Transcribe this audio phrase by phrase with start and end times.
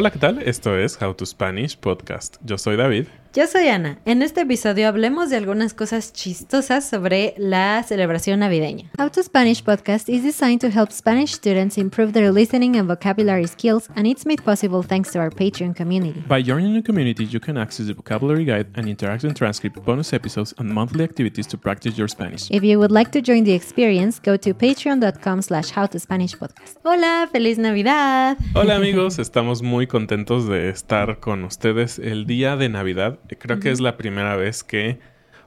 [0.00, 0.38] Hola, ¿qué tal?
[0.42, 2.36] Esto es How to Spanish Podcast.
[2.44, 3.06] Yo soy David.
[3.32, 3.96] Yo soy Ana.
[4.06, 8.90] En este episodio hablemos de algunas cosas chistosas sobre la celebración navideña.
[8.98, 13.46] How to Spanish podcast is designed to help Spanish students improve their listening and vocabulary
[13.46, 16.24] skills, and it's made possible thanks to our Patreon community.
[16.26, 20.52] By joining the community, you can access the vocabulary guide and interactive transcript, bonus episodes,
[20.58, 22.50] and monthly activities to practice your Spanish.
[22.50, 26.78] If you would like to join the experience, go to patreon.com slash howtospanishpodcast.
[26.82, 28.38] Hola, feliz Navidad.
[28.54, 33.20] Hola amigos, estamos muy contentos de estar con ustedes el día de Navidad.
[33.38, 34.98] Creo que es la primera vez que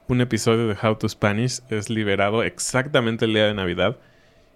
[0.08, 3.98] un episodio de How to Spanish es liberado exactamente el día de Navidad.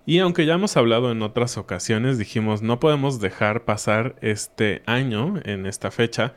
[0.07, 5.35] Y aunque ya hemos hablado en otras ocasiones, dijimos no podemos dejar pasar este año
[5.45, 6.37] en esta fecha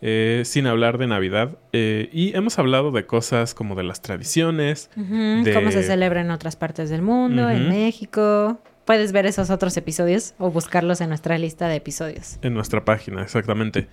[0.00, 1.58] eh, sin hablar de Navidad.
[1.72, 6.30] Eh, y hemos hablado de cosas como de las tradiciones, de Cómo se celebra en
[6.30, 7.68] otras partes del mundo, en.
[7.68, 8.60] México.
[8.88, 12.38] Puedes ver esos otros episodios o buscarlos en nuestra lista de episodios.
[12.40, 13.86] En nuestra página, exactamente.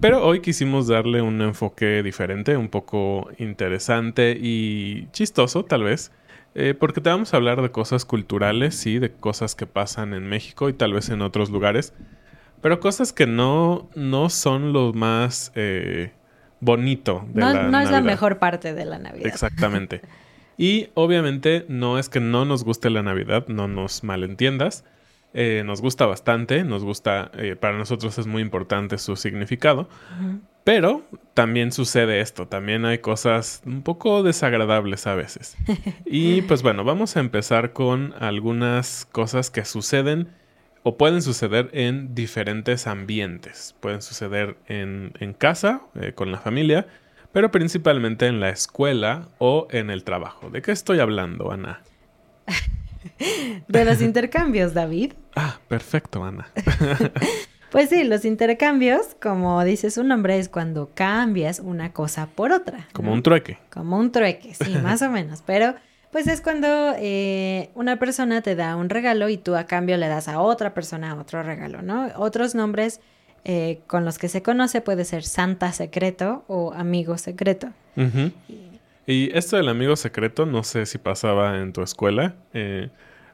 [0.00, 6.10] Pero hoy quisimos darle un enfoque diferente, un poco interesante y chistoso, tal vez.
[6.56, 10.28] eh, porque te vamos a hablar de cosas culturales, sí, de cosas que pasan en
[10.28, 11.94] México y tal vez en otros lugares.
[12.60, 16.10] Pero cosas que no, no son lo más eh,
[16.58, 19.28] bonito de No, la no es la mejor parte de la Navidad.
[19.28, 20.00] Exactamente.
[20.60, 24.84] Y obviamente no es que no nos guste la Navidad, no nos malentiendas.
[25.32, 29.88] Eh, nos gusta bastante, nos gusta, eh, para nosotros es muy importante su significado.
[30.62, 35.56] Pero también sucede esto, también hay cosas un poco desagradables a veces.
[36.04, 40.28] Y pues bueno, vamos a empezar con algunas cosas que suceden
[40.82, 43.74] o pueden suceder en diferentes ambientes.
[43.80, 46.86] Pueden suceder en, en casa, eh, con la familia,
[47.32, 50.50] pero principalmente en la escuela o en el trabajo.
[50.50, 51.82] ¿De qué estoy hablando, Ana?
[53.68, 55.12] De los intercambios, David.
[55.36, 56.50] Ah, perfecto, Ana.
[57.70, 62.88] Pues sí, los intercambios, como dice su nombre, es cuando cambias una cosa por otra.
[62.92, 63.14] Como ¿no?
[63.14, 63.58] un trueque.
[63.72, 65.42] Como un trueque, sí, más o menos.
[65.46, 65.74] Pero
[66.10, 66.66] pues es cuando
[66.98, 70.74] eh, una persona te da un regalo y tú a cambio le das a otra
[70.74, 72.08] persona otro regalo, ¿no?
[72.16, 73.00] Otros nombres
[73.44, 77.68] eh, con los que se conoce puede ser Santa secreto o amigo secreto.
[79.06, 82.34] Y esto del amigo secreto, no sé si pasaba en tu escuela.
[82.54, 82.88] eh,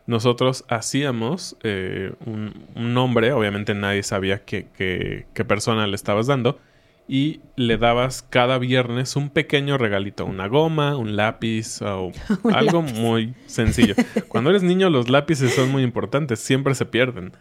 [0.07, 6.29] nosotros hacíamos eh, un, un nombre, obviamente nadie sabía qué, qué- qué persona le estabas
[6.29, 6.61] dando,
[7.09, 12.13] y le dabas cada viernes un pequeño regalito, una goma, un lápiz o
[12.45, 12.95] Un algo lápiz.
[12.95, 13.95] muy sencillo.
[14.29, 17.33] Cuando eres niño los lápices son muy importantes, siempre se pierden.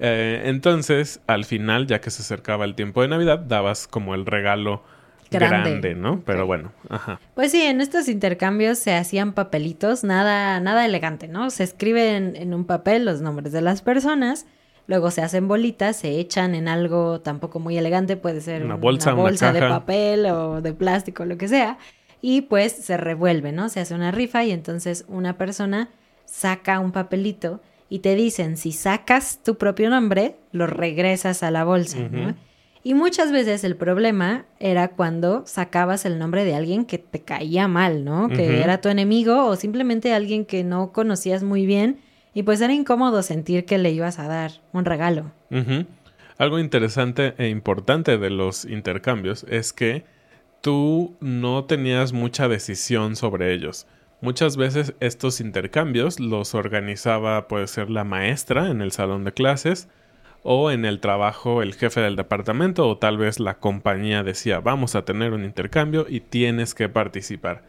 [0.00, 4.24] Eh, entonces, al final, ya que se acercaba el tiempo de Navidad, dabas como el
[4.26, 4.82] regalo
[5.30, 5.70] Grande.
[5.70, 6.22] grande, ¿no?
[6.26, 7.20] Pero bueno, ajá.
[7.34, 11.50] Pues sí, en estos intercambios se hacían papelitos, nada, nada elegante, ¿no?
[11.50, 14.46] Se escriben en un papel los nombres de las personas,
[14.88, 19.12] luego se hacen bolitas, se echan en algo tampoco muy elegante, puede ser Una bolsa,
[19.12, 21.78] una bolsa de papel o de plástico, lo que sea,
[22.20, 23.68] y pues se revuelve, ¿no?
[23.68, 25.90] Se hace una rifa y entonces una persona
[26.24, 27.60] saca un papelito
[27.90, 32.34] y te dicen, si sacas tu propio nombre, lo regresas a la bolsa, ¿no?
[32.82, 37.68] Y muchas veces el problema era cuando sacabas el nombre de alguien que te caía
[37.68, 38.28] mal, ¿no?
[38.28, 41.98] Que era tu enemigo o simplemente alguien que no conocías muy bien
[42.32, 45.32] y pues era incómodo sentir que le ibas a dar un regalo.
[46.38, 50.04] Algo interesante e importante de los intercambios es que
[50.62, 53.86] tú no tenías mucha decisión sobre ellos.
[54.20, 59.88] Muchas veces estos intercambios los organizaba, puede ser la maestra en el salón de clases,
[60.42, 64.94] o en el trabajo el jefe del departamento, o tal vez la compañía decía, vamos
[64.94, 67.62] a tener un intercambio y tienes que participar.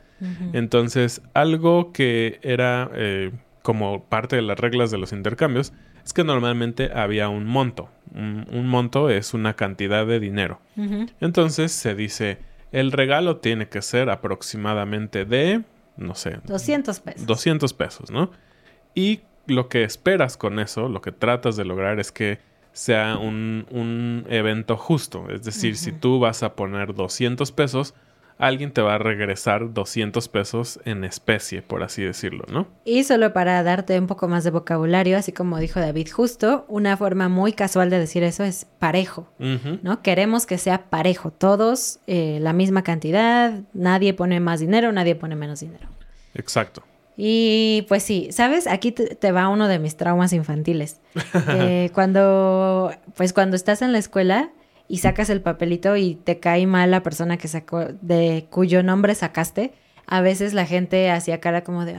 [0.54, 3.32] Entonces, algo que era eh,
[3.64, 5.74] como parte de las reglas de los intercambios
[6.06, 7.90] es que normalmente había un monto.
[8.14, 10.62] Un, un monto es una cantidad de dinero.
[11.20, 12.38] Entonces se dice,
[12.72, 15.64] el regalo tiene que ser aproximadamente de,
[15.97, 17.26] no sé, 200 pesos.
[17.26, 18.32] 200 pesos, ¿no?
[18.96, 22.40] Y lo que esperas con eso, lo que tratas de lograr es que
[22.73, 25.29] sea un, un evento justo.
[25.29, 27.93] Es decir, si tú vas a poner 200 pesos,
[28.41, 32.67] alguien te va a regresar 200 pesos en especie, por así decirlo, ¿no?
[32.84, 36.97] Y solo para darte un poco más de vocabulario, así como dijo David justo, una
[36.97, 39.29] forma muy casual de decir eso es parejo.
[39.38, 40.02] ¿no?
[40.02, 45.35] Queremos que sea parejo, todos eh, la misma cantidad, nadie pone más dinero, nadie pone
[45.35, 45.87] menos dinero.
[46.34, 46.84] Exacto.
[47.17, 48.66] Y pues sí, ¿sabes?
[48.66, 50.99] Aquí te, te va uno de mis traumas infantiles.
[51.53, 54.52] Eh, cuando, pues cuando estás en la escuela
[54.91, 59.16] y sacas el papelito y te cae mal la persona que sacó, de cuyo nombre
[59.16, 59.72] sacaste,
[60.05, 61.96] a veces la gente hacía cara como de,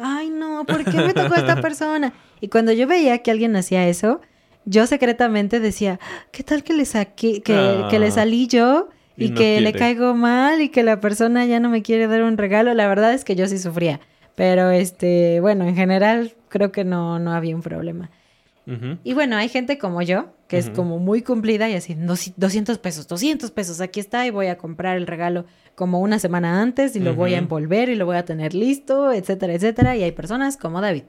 [0.00, 2.12] ay, no, ¿por qué me tocó esta persona?
[2.40, 4.20] Y cuando yo veía que alguien hacía eso,
[4.64, 5.98] yo secretamente decía,
[6.30, 8.12] ¿qué tal que le saqué, que, que le ah.
[8.12, 8.90] salí yo?
[9.16, 12.38] Y, que le caigo mal y que la persona ya no me quiere dar un
[12.38, 12.72] regalo.
[12.74, 14.00] La verdad es que yo sí sufría.
[14.36, 18.08] Pero este, bueno, en general creo que no, no había un problema.
[19.02, 23.08] Y bueno, hay gente como yo, que es como muy cumplida y así, 200 pesos,
[23.08, 25.44] 200 pesos, aquí está y voy a comprar el regalo
[25.74, 29.12] como una semana antes y lo voy a envolver y lo voy a tener listo,
[29.12, 29.96] etcétera, etcétera.
[29.96, 31.04] Y hay personas como David.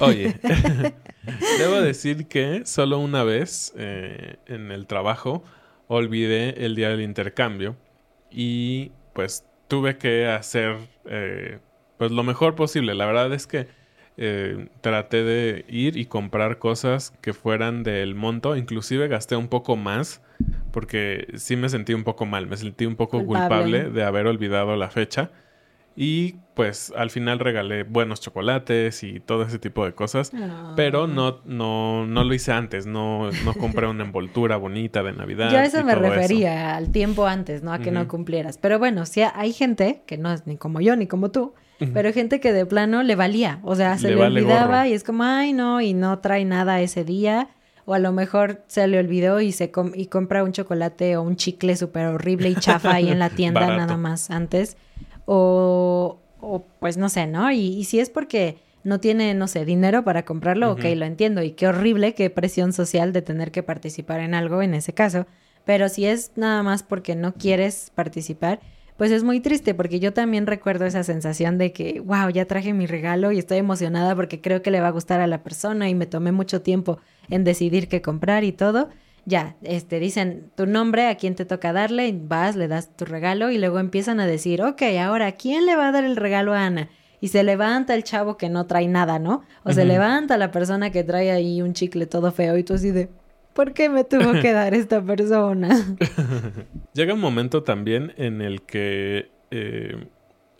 [0.00, 0.34] Oye,
[1.58, 5.44] debo decir que solo una vez eh, en el trabajo
[5.86, 7.76] olvidé el día del intercambio
[8.30, 10.76] y pues tuve que hacer
[11.06, 11.58] eh,
[11.98, 12.94] pues lo mejor posible.
[12.94, 13.68] La verdad es que
[14.20, 18.56] eh, traté de ir y comprar cosas que fueran del monto.
[18.56, 20.20] Inclusive gasté un poco más
[20.72, 22.48] porque sí me sentí un poco mal.
[22.48, 25.30] Me sentí un poco culpable de haber olvidado la fecha.
[25.94, 30.32] Y pues al final regalé buenos chocolates y todo ese tipo de cosas.
[30.74, 32.86] Pero no, no, no lo hice antes.
[32.86, 35.50] No, no compré una envoltura bonita de Navidad.
[35.50, 37.72] Yo a eso me refería, al tiempo antes, ¿no?
[37.72, 38.58] A que no cumplieras.
[38.58, 41.54] Pero bueno, si hay gente que no es ni como yo ni como tú.
[41.78, 43.60] Pero gente que de plano le valía.
[43.62, 47.04] O sea, se le, olvidaba y es como, ay, no, y no trae nada ese
[47.04, 47.48] día
[47.84, 51.36] o a lo mejor se le olvidó y se y compra un chocolate o un
[51.36, 54.76] chicle súper horrible y chafa ahí en la tienda nada más antes
[55.24, 57.50] o, o pues no sé, ¿no?
[57.50, 61.42] Y, si es porque no tiene, no sé, dinero para comprarlo, ok, lo entiendo.
[61.42, 65.26] Y qué horrible, qué presión social de tener que participar en algo en ese caso.
[65.64, 68.60] Pero si es nada más porque no quieres participar,
[68.98, 72.74] pues es muy triste porque yo también recuerdo esa sensación de que, wow, ya traje
[72.74, 75.88] mi regalo y estoy emocionada porque creo que le va a gustar a la persona
[75.88, 76.98] y me tomé mucho tiempo
[77.30, 78.90] en decidir qué comprar y todo
[79.28, 83.50] ya, este, dicen tu nombre, a quién te toca darle, vas, le das tu regalo
[83.50, 86.64] y luego empiezan a decir, ok, ahora, ¿quién le va a dar el regalo a
[86.64, 86.88] Ana?
[87.20, 89.42] Y se levanta el chavo que no trae nada, ¿no?
[89.64, 92.90] O se levanta la persona que trae ahí un chicle todo feo y tú así
[92.90, 93.10] de,
[93.58, 95.84] ¿por qué me tuvo que dar esta persona?
[96.94, 100.06] Llega un momento también en el que, eh,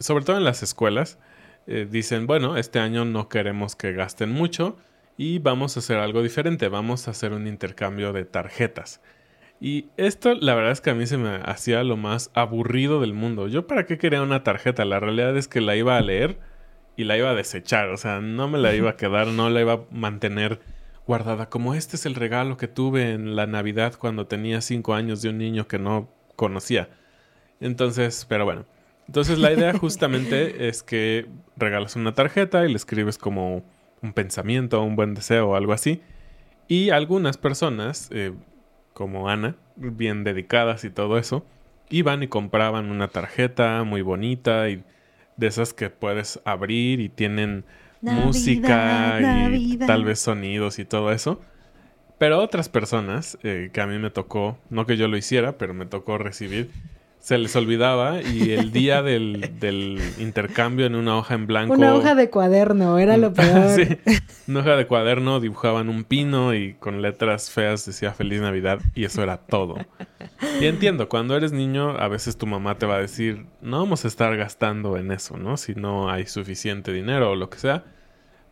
[0.01, 1.17] sobre todo en las escuelas,
[1.69, 4.77] eh, dicen, bueno, este año no queremos que gasten mucho,
[5.17, 9.01] y vamos a hacer algo diferente, vamos a hacer un intercambio de tarjetas.
[9.61, 13.15] Y esto la verdad es que a mí se me hacía lo más aburrido del
[13.15, 13.47] mundo.
[13.47, 16.41] Yo para qué quería una tarjeta, la realidad es que la iba a leer
[16.97, 19.61] y la iba a desechar, o sea, no me la iba a quedar, no la
[19.61, 20.59] iba a mantener
[21.09, 25.23] guardada, como este es el regalo que tuve en la Navidad cuando tenía cinco años
[25.23, 26.91] de un niño que no conocía.
[27.61, 28.67] Entonces, pero bueno.
[29.07, 31.27] Entonces la idea justamente es que
[31.57, 33.65] regalas una tarjeta y le escribes como
[34.03, 36.03] un pensamiento, un buen deseo o algo así.
[36.69, 38.35] Y algunas personas, eh,
[38.93, 41.43] como Ana, bien dedicadas y todo eso,
[41.89, 44.85] iban y compraban una tarjeta muy bonita y
[45.39, 47.65] de esas que puedes abrir y tienen
[48.01, 51.41] música y tal vez sonidos y todo eso.
[52.19, 55.73] Pero otras personas, eh, que a mí me tocó, no que yo lo hiciera, pero
[55.73, 56.71] me tocó recibir,
[57.29, 61.75] se les olvidaba y el día del, intercambio en una hoja en blanco.
[61.75, 63.69] Una hoja de cuaderno, era lo peor.
[63.69, 63.99] sí,
[64.49, 69.05] una hoja de cuaderno dibujaban un pino y con letras feas decía Feliz Navidad y
[69.05, 69.77] eso era todo.
[70.59, 74.07] Y entiendo, cuando eres niño a veces tu mamá te va a decir, no vamos
[74.07, 75.59] a estar gastando en eso, ¿no?
[75.59, 77.85] Si no hay suficiente dinero o lo que sea.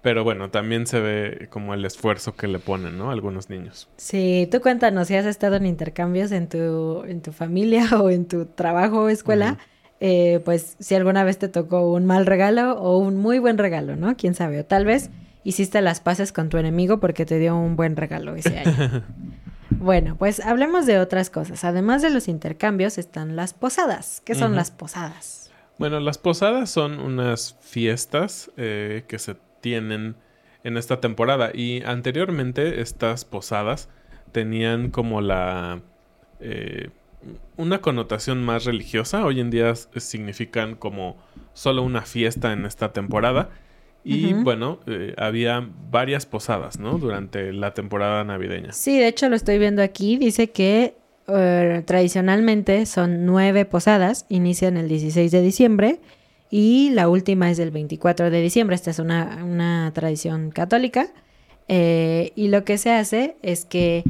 [0.06, 3.10] Pero bueno, también se ve como el esfuerzo que le ponen, ¿no?
[3.10, 3.88] Algunos niños.
[3.96, 8.24] Sí, tú cuéntanos si has estado en intercambios en tu, en tu familia o en
[8.24, 9.58] tu trabajo o escuela.
[9.98, 13.96] Eh, pues si alguna vez te tocó un mal regalo o un muy buen regalo,
[13.96, 14.16] ¿no?
[14.16, 14.60] Quién sabe.
[14.60, 15.10] O tal vez
[15.42, 19.02] hiciste las paces con tu enemigo porque te dio un buen regalo ese año.
[19.70, 21.64] bueno, pues hablemos de otras cosas.
[21.64, 24.22] Además de los intercambios están las posadas.
[24.24, 25.50] ¿Qué son las posadas?
[25.78, 29.34] Bueno, las posadas son unas fiestas eh, que se
[29.66, 30.14] tienen
[30.62, 31.50] en esta temporada.
[31.52, 33.88] Y anteriormente estas posadas
[34.30, 35.80] tenían como la...
[36.38, 36.90] Eh,
[37.56, 39.24] una connotación más religiosa.
[39.24, 41.16] Hoy en día significan como
[41.52, 43.50] solo una fiesta en esta temporada.
[44.04, 46.96] Y bueno, eh, había varias posadas, ¿no?
[46.96, 48.72] Durante la temporada navideña.
[48.72, 50.16] Sí, de hecho lo estoy viendo aquí.
[50.16, 50.94] Dice que
[51.26, 54.26] eh, tradicionalmente son nueve posadas.
[54.28, 55.98] Inician el 16 de diciembre
[56.50, 58.76] y la última es del 24 de diciembre.
[58.76, 61.08] Esta es una, tradición católica.
[61.68, 64.04] Eh, y lo que se hace es que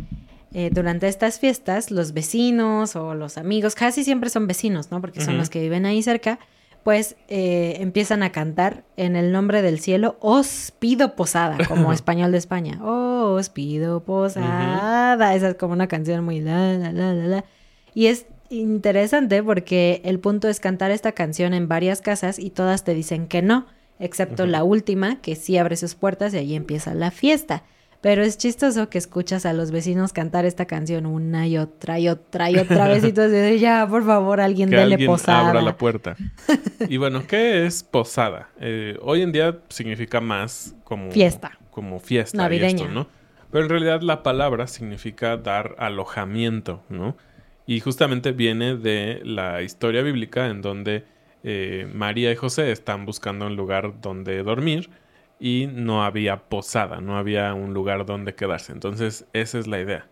[0.53, 5.01] eh, durante estas fiestas los vecinos o los amigos, casi siempre son vecinos, ¿no?
[5.01, 6.39] Porque son los que viven ahí cerca,
[6.83, 12.31] pues eh, empiezan a cantar en el nombre del cielo, os pido posada, como español
[12.31, 12.79] de España.
[12.85, 15.35] Os pido posada.
[15.35, 17.45] Esa es como una canción muy la, la, la, la, la.
[17.93, 22.85] Y es interesante porque el punto es cantar esta canción en varias casas y todas
[22.85, 23.67] te dicen que no,
[23.99, 27.65] excepto la última, que sí abre sus puertas y ahí empieza la fiesta.
[28.01, 32.09] Pero es chistoso que escuchas a los vecinos cantar esta canción una y otra y
[32.09, 35.49] otra y otra vez y tú dices, ya, por favor, alguien que dele alguien posada.
[35.49, 36.17] abra la puerta.
[36.89, 38.51] Y bueno, ¿qué es posada?
[38.61, 41.59] Eh, hoy en día significa más como Fiesta.
[41.71, 42.83] como fiesta y Navideña.
[42.83, 43.09] esto, ¿no?
[43.51, 47.17] Pero en realidad la palabra significa dar alojamiento, ¿no?
[47.67, 51.05] Y justamente viene de la historia bíblica en donde
[51.43, 54.91] eh, María y José están buscando un lugar donde dormir
[55.39, 58.73] y no había posada, no había un lugar donde quedarse.
[58.73, 60.07] Entonces, esa es la idea.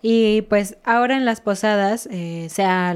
[0.00, 2.94] Y pues ahora en las posadas, eh, sea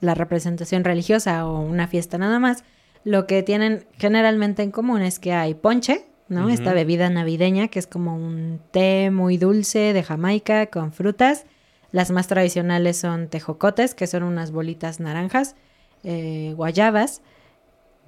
[0.00, 2.64] la representación religiosa o una fiesta nada más,
[3.04, 6.48] lo que tienen generalmente en común es que hay ponche, ¿no?
[6.48, 11.46] Esta bebida navideña que es como un té muy dulce de Jamaica con frutas.
[11.92, 15.56] Las más tradicionales son tejocotes, que son unas bolitas naranjas,
[16.04, 17.22] eh, guayabas,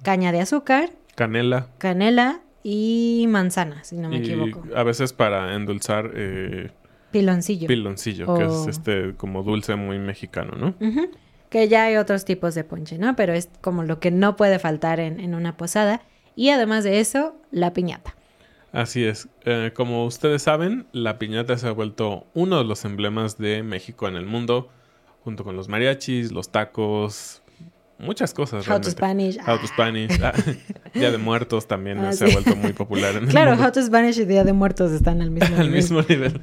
[0.03, 1.67] caña de azúcar, Canela.
[1.77, 4.63] canela y manzana, si no me y equivoco.
[4.75, 6.71] a veces para endulzar eh,
[7.11, 7.67] Piloncillo.
[7.67, 10.75] piloncillo, que es este como dulce muy mexicano, ¿no?
[11.49, 13.15] Que ya hay otros tipos de ponche, ¿no?
[13.17, 16.01] Pero es como lo que no puede faltar en, en una posada.
[16.33, 18.15] Y además de eso, la piñata.
[18.73, 19.27] Así es.
[19.43, 24.07] Eh, como ustedes saben, la piñata se ha vuelto uno de los emblemas de México
[24.07, 24.69] en el mundo,
[25.23, 27.41] junto con los mariachis, los tacos,
[27.99, 28.67] muchas cosas.
[28.69, 28.89] How to.
[28.89, 29.37] Spanish.
[29.45, 30.19] How to Spanish.
[30.23, 30.33] Ah,
[30.93, 32.31] Día de Muertos también Ah, se sí.
[32.31, 33.65] ha vuelto muy popular en el Claro, mundo.
[33.65, 35.71] How to Spanish y Día de Muertos están al mismo al nivel.
[35.71, 36.41] mismo nivel.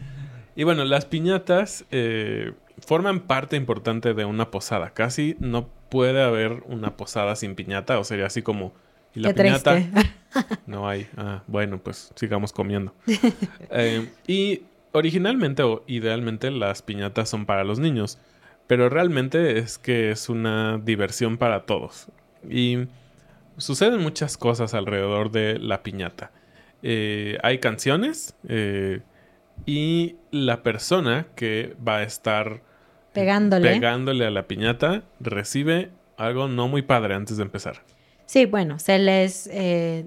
[0.55, 2.53] Y bueno, las piñatas eh,
[2.85, 4.91] forman parte importante de una posada.
[4.91, 8.75] Casi no puede haber una posada sin piñata, o sería así como...
[9.19, 9.75] ¿Y la Qué piñata?
[9.75, 10.01] triste.
[10.67, 11.09] No hay.
[11.17, 12.95] Ah, bueno, pues sigamos comiendo.
[13.71, 18.19] Eh, y originalmente o idealmente las piñatas son para los niños,
[18.67, 22.07] pero realmente es que es una diversión para todos.
[22.49, 22.87] Y
[23.57, 26.31] suceden muchas cosas alrededor de la piñata.
[26.83, 29.01] Eh, hay canciones eh,
[29.67, 32.63] y la persona que va a estar
[33.13, 33.69] Pegándole.
[33.71, 37.83] pegándole a la piñata recibe algo no muy padre antes de empezar.
[38.29, 40.05] Sí, bueno, se les eh,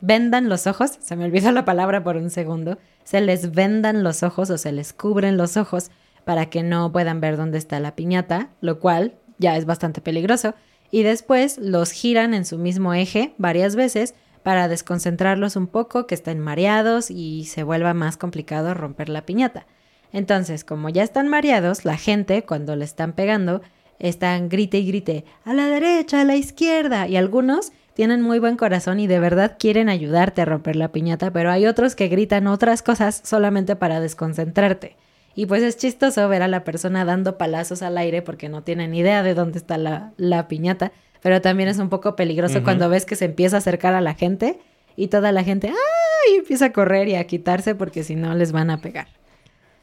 [0.00, 0.92] vendan los ojos.
[0.98, 2.78] Se me olvidó la palabra por un segundo.
[3.04, 5.90] Se les vendan los ojos o se les cubren los ojos
[6.24, 10.54] para que no puedan ver dónde está la piñata, lo cual ya es bastante peligroso.
[10.90, 16.14] Y después los giran en su mismo eje varias veces para desconcentrarlos un poco, que
[16.14, 19.66] estén mareados y se vuelva más complicado romper la piñata.
[20.14, 23.60] Entonces, como ya están mareados, la gente, cuando le están pegando,
[24.00, 28.56] están grite y grite, a la derecha, a la izquierda, y algunos tienen muy buen
[28.56, 32.46] corazón y de verdad quieren ayudarte a romper la piñata, pero hay otros que gritan
[32.46, 34.96] otras cosas solamente para desconcentrarte.
[35.34, 38.94] Y pues es chistoso ver a la persona dando palazos al aire porque no tienen
[38.94, 40.92] idea de dónde está la, la piñata,
[41.22, 44.14] pero también es un poco peligroso cuando ves que se empieza a acercar a la
[44.14, 44.58] gente
[44.96, 46.36] y toda la gente, ¡ay!
[46.36, 49.08] empieza a correr y a quitarse porque si no les van a pegar.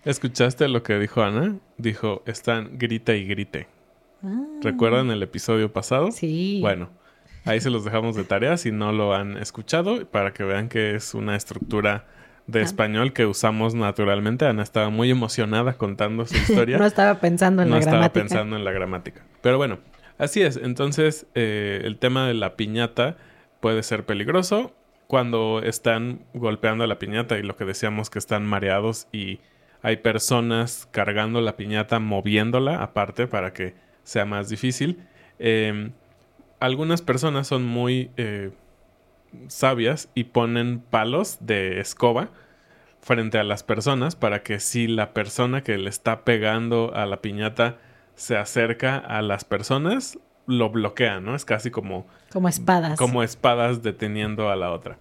[0.06, 1.58] ¿Escuchaste lo que dijo Ana?
[1.78, 3.68] Dijo, están grita y grite.
[4.62, 6.08] ¿Recuerdan el episodio pasado?
[6.08, 6.12] Ah.
[6.12, 6.60] Sí.
[6.62, 6.90] Bueno,
[7.46, 10.96] ahí se los dejamos de tarea si no lo han escuchado para que vean que
[10.96, 12.06] es una estructura
[12.48, 12.64] de Ah.
[12.64, 14.46] español que usamos naturalmente.
[14.46, 16.36] Ana estaba muy emocionada contando su
[16.68, 16.78] historia.
[16.78, 18.20] no estaba pensando en no la estaba gramática.
[18.22, 19.22] pensando en la gramática.
[19.42, 19.80] Pero bueno,
[20.18, 20.58] así es.
[20.58, 23.18] Entonces, eh, el tema de la piñata
[23.60, 24.74] puede ser peligroso
[25.08, 29.40] cuando están golpeando la piñata y lo que decíamos que están mareados y
[29.82, 33.74] hay personas cargando la piñata, moviéndola aparte para que
[34.08, 35.02] sea más difícil.
[35.38, 35.92] Eh,
[36.62, 38.52] algunas personas son muy eh,
[39.48, 42.30] sabias y ponen palos de escoba
[43.02, 47.22] frente a las personas para que si la persona que le está pegando a la
[47.22, 47.80] piñata
[48.16, 51.36] se acerca a las personas, lo bloquea, ¿no?
[51.36, 52.98] Es casi como, Como espadas.
[52.98, 54.98] como espadas deteniendo a la otra.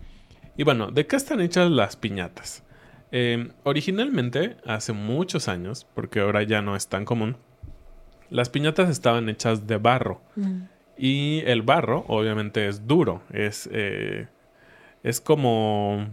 [0.56, 2.64] Y bueno, ¿de qué están hechas las piñatas?
[3.12, 7.36] Eh, originalmente, hace muchos años, porque ahora ya no es tan común,
[8.30, 10.20] las piñatas estaban hechas de barro.
[10.36, 10.62] Mm.
[10.98, 13.22] Y el barro, obviamente, es duro.
[13.30, 14.28] Es, eh,
[15.02, 16.06] es como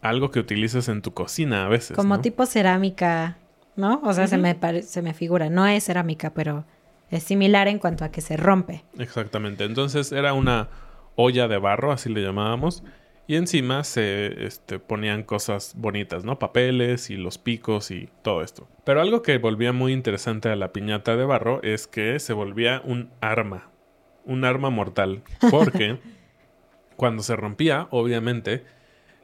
[0.00, 1.96] algo que utilizas en tu cocina a veces.
[1.96, 2.22] Como ¿no?
[2.22, 3.38] tipo cerámica,
[3.76, 4.00] ¿no?
[4.04, 5.48] O sea, se, me se me figura.
[5.48, 6.64] No es cerámica, pero
[7.10, 8.84] es similar en cuanto a que se rompe.
[8.98, 9.64] Exactamente.
[9.64, 10.68] Entonces era una
[11.14, 12.82] olla de barro, así le llamábamos.
[13.28, 16.38] Y encima se este, ponían cosas bonitas, ¿no?
[16.38, 18.68] Papeles y los picos y todo esto.
[18.84, 22.80] Pero algo que volvía muy interesante a la piñata de barro es que se volvía
[22.84, 23.70] un arma.
[24.24, 25.22] un arma mortal.
[25.50, 25.98] Porque
[26.96, 28.64] cuando se rompía, obviamente,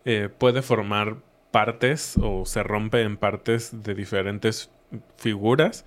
[0.04, 1.18] eh, puede formar
[1.52, 4.70] partes o se rompe en partes de diferentes
[5.16, 5.84] figuras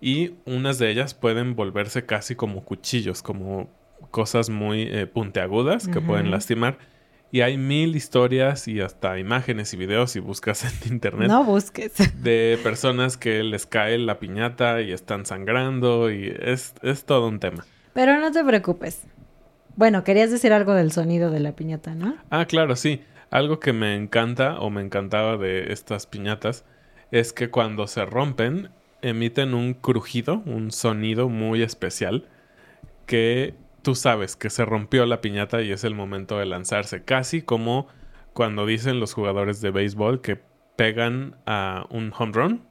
[0.00, 3.70] y unas de ellas pueden volverse casi como cuchillos, como
[4.10, 6.78] cosas muy eh, puntiagudas que pueden lastimar.
[7.36, 11.28] Y hay mil historias y hasta imágenes y videos si buscas en internet.
[11.28, 11.92] No busques.
[12.22, 17.38] De personas que les cae la piñata y están sangrando y es, es todo un
[17.38, 17.66] tema.
[17.92, 19.02] Pero no te preocupes.
[19.76, 22.16] Bueno, querías decir algo del sonido de la piñata, ¿no?
[22.30, 23.02] Ah, claro, sí.
[23.28, 26.64] Algo que me encanta o me encantaba de estas piñatas
[27.10, 28.70] es que cuando se rompen
[29.02, 32.30] emiten un crujido, un sonido muy especial
[33.04, 33.52] que
[33.86, 37.86] tú sabes que se rompió la piñata y es el momento de lanzarse, casi como
[38.32, 40.40] cuando dicen los jugadores de béisbol que
[40.74, 42.62] pegan a un home run,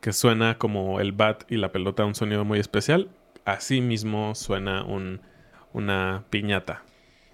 [0.00, 3.10] que suena como el bat y la pelota un sonido muy especial,
[3.44, 5.20] así mismo suena un,
[5.74, 6.84] una piñata.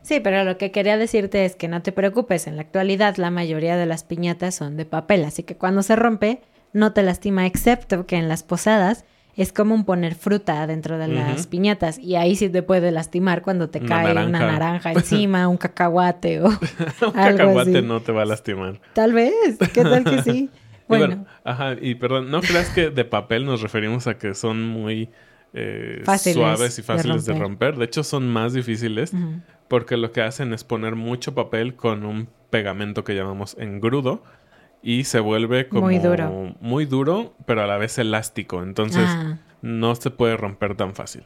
[0.02, 3.30] Sí, pero lo que quería decirte es que no te preocupes, en la actualidad la
[3.30, 7.46] mayoría de las piñatas son de papel, así que cuando se rompe no te lastima,
[7.46, 9.04] excepto que en las posadas
[9.36, 13.70] es como poner fruta dentro de las piñatas y ahí sí te puede lastimar cuando
[13.70, 16.48] te cae una naranja encima, un cacahuate o
[17.06, 18.80] un cacahuate no te va a lastimar.
[18.92, 20.50] Tal vez, ¿qué tal que sí?
[20.88, 21.24] Bueno.
[21.42, 25.08] ajá, y perdón, ¿no creas que de papel nos referimos a que son muy
[25.54, 27.76] eh, suaves y fáciles de romper.
[27.76, 29.12] de hecho, son más difíciles
[29.68, 34.22] porque lo que hacen es poner mucho papel con un pegamento que llamamos engrudo
[34.82, 38.62] y se vuelve como muy duro, muy duro pero a la vez elástico.
[38.62, 39.38] Entonces ah.
[39.62, 41.24] no se puede romper tan fácil.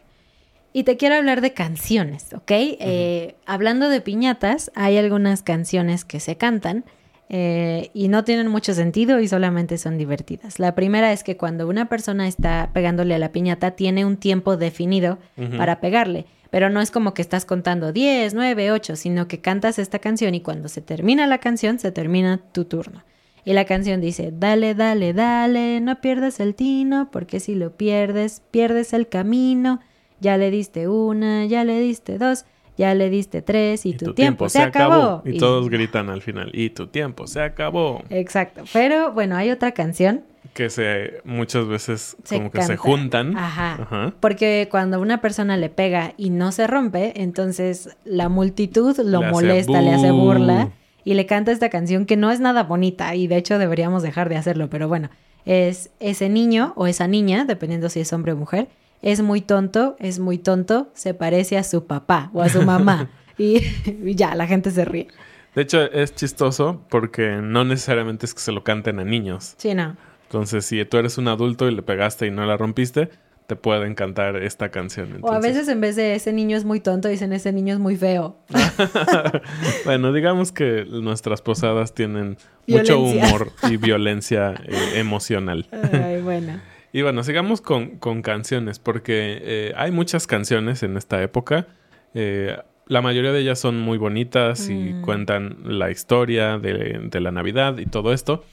[0.73, 2.51] Y te quiero hablar de canciones, ¿ok?
[2.51, 6.85] Eh, hablando de piñatas, hay algunas canciones que se cantan
[7.31, 10.59] eh, y no tienen mucho sentido y solamente son divertidas.
[10.59, 14.59] La primera es que cuando una persona está pegándole a la piñata, tiene un tiempo
[14.59, 15.19] definido
[15.57, 16.27] para pegarle.
[16.51, 20.35] Pero no es como que estás contando 10, 9, 8, sino que cantas esta canción
[20.35, 23.03] y cuando se termina la canción, se termina tu turno.
[23.47, 28.43] Y la canción dice, dale, dale, dale, no pierdas el tino, porque si lo pierdes,
[28.51, 29.79] pierdes el camino.
[30.19, 32.45] Ya le diste una, ya le diste dos,
[32.77, 35.23] ya le diste tres y, tu, tiempo, se, acabó.
[35.25, 38.03] Y, todos gritan al final, y tu tiempo se acabó.
[38.11, 38.65] Exacto.
[38.73, 40.25] Pero bueno, hay otra canción.
[40.53, 43.39] Que se muchas veces como que se juntan.
[43.39, 44.13] Ajá.
[44.19, 49.81] Porque cuando una persona le pega y no se rompe, entonces la multitud lo molesta,
[49.81, 50.73] le hace burla
[51.07, 54.29] y le canta esta canción que no es nada bonita y de hecho deberíamos dejar
[54.29, 55.09] de hacerlo, pero bueno,
[55.45, 58.67] es ese niño o esa niña, dependiendo si es hombre o mujer,
[59.03, 63.09] es muy tonto, es muy tonto, se parece a su papá o a su mamá
[63.39, 63.63] y,
[64.17, 65.07] ya, la gente se ríe.
[65.55, 69.55] De hecho, es chistoso porque no necesariamente es que se lo canten a niños.
[69.59, 69.97] Sí, no.
[70.25, 73.11] Entonces, si tú eres un adulto y le pegaste y no la rompiste,
[73.47, 75.19] te puede encantar esta canción.
[75.23, 77.81] O a veces en vez de ese niño es muy tonto, dicen ese niño es
[77.81, 78.37] muy feo.
[79.85, 85.67] bueno, digamos que nuestras posadas tienen mucho humor y violencia eh, emocional.
[85.93, 86.61] Ay, bueno.
[86.93, 91.67] Y bueno, sigamos con, canciones, porque eh, hay muchas canciones en esta época.
[92.15, 92.57] Eh,
[92.87, 95.03] la mayoría de ellas son muy bonitas y mm.
[95.03, 98.45] cuentan la historia de, de la Navidad y todo esto.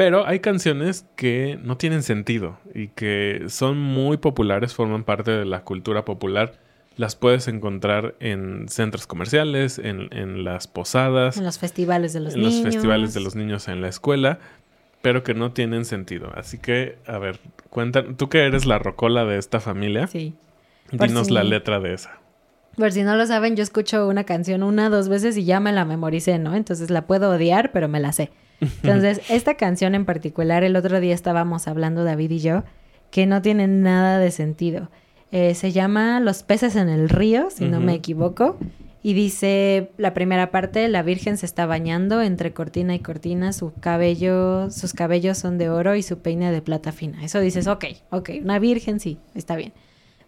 [0.00, 5.44] Pero hay canciones que no tienen sentido y que son muy populares, forman parte de
[5.44, 6.54] la cultura popular.
[6.96, 11.36] Las puedes encontrar en centros comerciales, en, las posadas.
[11.36, 12.54] En los festivales de los niños.
[12.54, 14.38] En los festivales de los niños en la escuela,
[15.02, 16.32] pero que no tienen sentido.
[16.34, 20.06] Así que, a ver, cuenta, tú que eres la rocola de esta familia.
[20.06, 20.34] Sí.
[20.92, 22.20] Dinos la letra de esa.
[22.74, 25.72] Por si no lo saben, yo escucho una canción una, dos veces y ya me
[25.72, 26.54] la memoricé, ¿no?
[26.54, 28.30] Entonces la puedo odiar, pero me la sé.
[28.60, 32.64] Entonces, esta canción en particular, el otro día estábamos hablando David y yo,
[33.10, 34.90] que no tiene nada de sentido.
[35.32, 38.58] Eh, se llama Los peces en el río, si no me equivoco.
[39.02, 43.72] Y dice la primera parte, la Virgen se está bañando entre cortina y cortina, su
[43.80, 47.24] cabello, sus cabellos son de oro y su peine de plata fina.
[47.24, 49.72] Eso dices, ok, ok, una Virgen sí, está bien.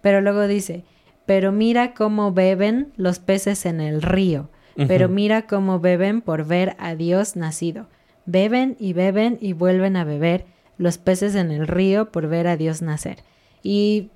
[0.01, 0.85] Pero luego dice,
[1.27, 4.49] pero mira cómo beben los peces en el río,
[4.88, 7.88] pero mira cómo beben por ver a Dios nacido.
[8.26, 10.44] Beben y beben y vuelven a beber
[10.78, 13.18] los peces en el río por ver a Dios nacer.
[13.62, 14.11] Y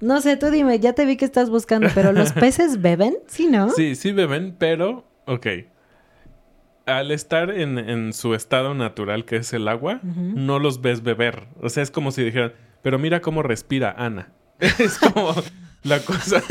[0.00, 3.46] no sé, tú dime, ya te vi que estás buscando, pero los peces beben, ¿sí
[3.46, 3.70] no?
[3.70, 5.46] Sí, sí beben, pero, ok.
[6.86, 11.44] Al estar en, su estado natural, que es el agua, no los ves beber.
[11.62, 12.52] O sea, es como si dijeran,
[12.82, 14.32] pero mira cómo respira Ana.
[14.60, 15.34] es como
[15.82, 16.42] la cosa,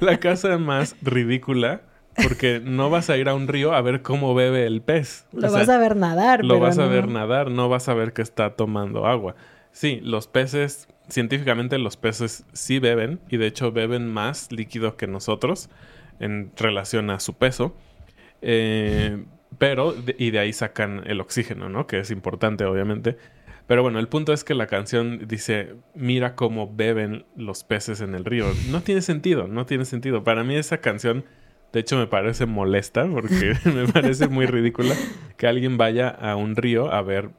[0.00, 1.82] la cosa más ridícula
[2.22, 5.26] porque no vas a ir a un río a ver cómo bebe el pez.
[5.32, 6.44] Lo vas a ver nadar.
[6.44, 9.34] Lo vas a ver nadar, no vas a ver que está tomando agua.
[9.72, 15.06] Sí, los peces, científicamente los peces sí beben y de hecho beben más líquido que
[15.06, 15.68] nosotros
[16.18, 17.74] en relación a su peso.
[18.42, 19.24] Eh,
[19.58, 21.86] pero, de- y de ahí sacan el oxígeno, ¿no?
[21.86, 23.16] Que es importante, obviamente.
[23.66, 28.14] Pero bueno, el punto es que la canción dice, mira cómo beben los peces en
[28.14, 28.46] el río.
[28.70, 30.24] No tiene sentido, no tiene sentido.
[30.24, 31.24] Para mí esa canción,
[31.72, 34.94] de hecho, me parece molesta porque me parece muy ridícula
[35.36, 37.30] que alguien vaya a un río a ver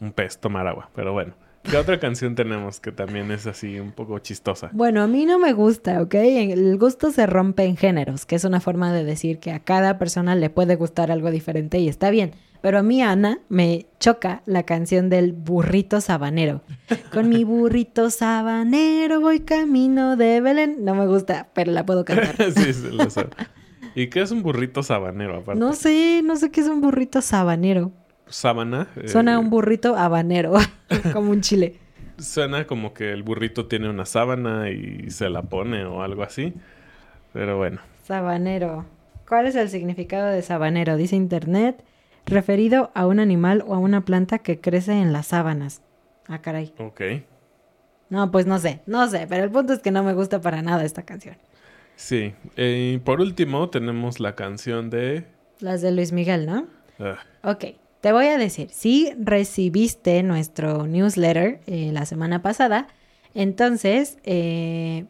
[0.00, 0.90] un pez tomar agua.
[0.94, 4.70] Pero bueno, ¿qué otra canción tenemos que también es así un poco chistosa?
[4.72, 6.14] Bueno, a mí no me gusta, ¿ok?
[6.14, 9.98] El gusto se rompe en géneros, que es una forma de decir que a cada
[9.98, 12.32] persona le puede gustar algo diferente y está bien.
[12.62, 16.60] Pero a mí, Ana, me choca la canción del burrito sabanero.
[17.10, 20.84] Con mi burrito sabanero voy camino de Belén.
[20.84, 22.36] No me gusta, pero la puedo cantar.
[22.52, 23.30] sí, se lo sabe.
[23.94, 25.58] ¿Y qué es un burrito sabanero aparte?
[25.60, 27.92] No sé, no sé qué es un burrito sabanero.
[28.26, 28.88] Sábana.
[28.96, 30.54] eh, Suena un burrito habanero,
[31.12, 31.76] como un chile.
[32.18, 36.52] Suena como que el burrito tiene una sábana y se la pone o algo así.
[37.32, 37.80] Pero bueno.
[38.04, 38.84] Sabanero.
[39.28, 40.96] ¿Cuál es el significado de sabanero?
[40.96, 41.82] Dice internet,
[42.26, 45.82] referido a un animal o a una planta que crece en las sábanas.
[46.28, 46.72] Ah, caray.
[46.78, 47.00] Ok.
[48.10, 50.62] No, pues no sé, no sé, pero el punto es que no me gusta para
[50.62, 51.36] nada esta canción.
[52.00, 52.32] Sí.
[52.56, 55.26] Eh, y por último tenemos la canción de...
[55.60, 56.66] Las de Luis Miguel, ¿no?
[56.98, 62.88] ah, Ok, te voy a decir, si recibiste nuestro newsletter eh, la semana pasada,
[63.34, 65.04] entonces, eh,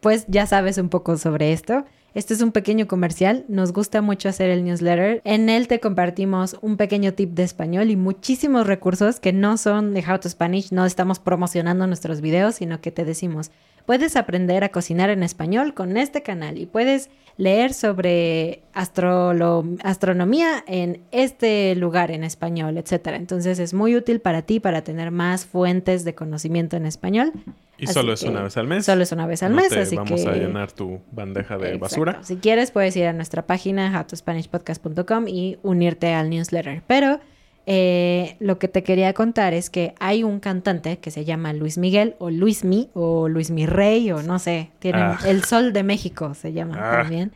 [0.00, 1.84] pues ya sabes un poco sobre esto.
[2.12, 5.22] Este es un pequeño comercial, nos gusta mucho hacer el newsletter.
[5.24, 9.94] En él te compartimos un pequeño tip de español y muchísimos recursos que no son
[9.94, 13.52] de How to Spanish, no estamos promocionando nuestros videos, sino que te decimos,
[13.86, 20.62] puedes aprender a cocinar en español con este canal y puedes leer sobre astrolo- astronomía
[20.66, 23.16] en este lugar en español, etcétera.
[23.16, 27.32] Entonces es muy útil para ti para tener más fuentes de conocimiento en español.
[27.78, 28.84] y Así solo es una vez al mes.
[28.84, 31.56] Solo es una vez al No mes, te así vamos que a llenar tu bandeja
[31.56, 31.80] de Exacto.
[31.84, 32.18] basura.
[32.22, 36.82] Si quieres puedes ir a nuestra página howtospanishpodcast.com y unirte al newsletter.
[36.86, 37.18] Pero
[37.66, 41.78] eh, lo que te quería contar es que hay un cantante que se llama Luis
[41.78, 45.18] Miguel o Luis Mi o Luis Mi Rey o no sé, tienen Ah.
[45.26, 47.02] El Sol de México se llama Ah.
[47.02, 47.32] también.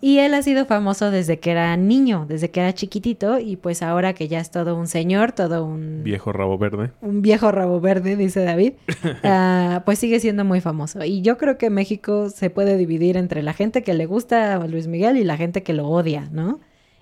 [0.00, 3.82] Y él ha sido famoso desde que era niño, desde que era chiquitito y pues
[3.82, 6.92] ahora que ya es todo un señor, todo un Viejo rabo verde.
[7.00, 8.74] un viejo rabo verde, dice David,
[9.24, 11.02] ah, pues sigue siendo muy famoso.
[11.04, 14.68] Y yo creo que México se puede dividir entre la gente que le gusta a
[14.68, 16.60] Luis Miguel y la gente que lo odia, ¿no?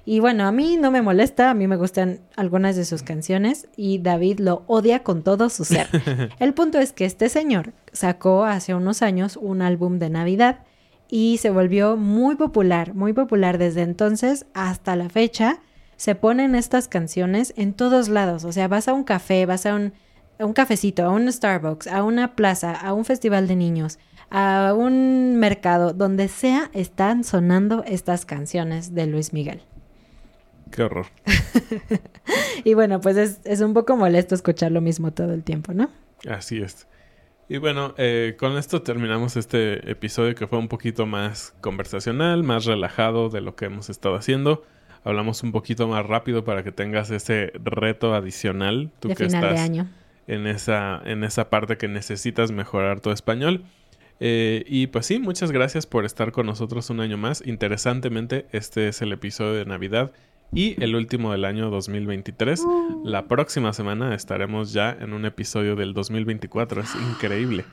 [0.08, 3.66] Y bueno, a mí no me molesta, a mí me gustan algunas de sus canciones
[3.76, 5.88] y David lo odia con todo su ser.
[6.38, 10.60] El punto es que este señor sacó hace unos años un álbum de Navidad
[11.08, 15.58] y se volvió muy popular, muy popular desde entonces hasta la fecha.
[15.96, 19.74] Se ponen estas canciones en todos lados, o sea, vas a un café, vas a
[19.74, 19.92] un,
[20.38, 23.98] a un cafecito, a un Starbucks, a una plaza, a un festival de niños,
[24.30, 29.62] a un mercado, donde sea, están sonando estas canciones de Luis Miguel.
[30.70, 31.06] Qué horror.
[32.64, 35.88] Y bueno, pues es, es un poco molesto escuchar lo mismo todo el tiempo, ¿no?
[36.28, 36.88] Así es.
[37.48, 42.64] Y bueno, eh, con esto terminamos este episodio que fue un poquito más conversacional, más
[42.64, 44.64] relajado de lo que hemos estado haciendo.
[45.04, 48.90] Hablamos un poquito más rápido para que tengas ese reto adicional.
[48.98, 49.88] Tú de que final de estás año.
[50.26, 53.62] en esa, en esa parte que necesitas mejorar tu español.
[54.18, 57.46] Eh, y pues sí, muchas gracias por estar con nosotros un año más.
[57.46, 60.10] Interesantemente, este es el episodio de Navidad
[60.52, 62.62] y el último del año 2023.
[63.04, 66.80] La próxima semana estaremos ya en un episodio del 2024.
[66.82, 67.64] Es increíble.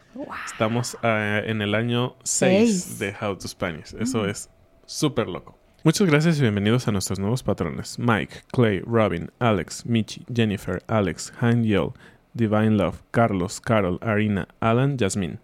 [0.45, 2.99] Estamos eh, en el año 6 Seis.
[2.99, 3.93] de How to Spanish.
[3.99, 4.49] Eso es
[4.85, 5.57] súper loco.
[5.83, 7.99] Muchas gracias y bienvenidos a nuestros nuevos patrones.
[7.99, 11.89] Mike, Clay, Robin, Alex, Michi, Jennifer, Alex, Han Yell,
[12.33, 15.39] Divine Love, Carlos, Carol, Arina, Alan, Jasmine.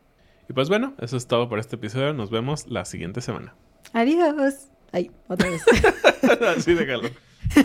[0.50, 2.14] Y pues bueno, eso es todo por este episodio.
[2.14, 3.54] Nos vemos la siguiente semana.
[3.94, 4.70] Adiós.
[4.92, 5.62] Ay, otra vez.
[6.58, 7.10] Así déjalo.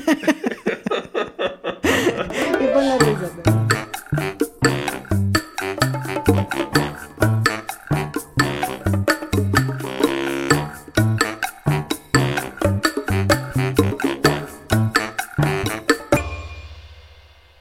[2.61, 3.54] y pon la risa.